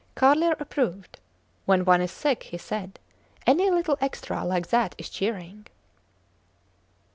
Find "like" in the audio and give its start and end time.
4.43-4.69